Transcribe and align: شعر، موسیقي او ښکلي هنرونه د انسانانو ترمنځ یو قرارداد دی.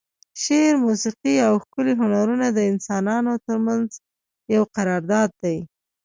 شعر، 0.41 0.73
موسیقي 0.85 1.35
او 1.47 1.53
ښکلي 1.63 1.93
هنرونه 2.01 2.47
د 2.51 2.59
انسانانو 2.71 3.33
ترمنځ 3.45 3.87
یو 4.55 4.63
قرارداد 4.75 5.29
دی. 5.43 5.57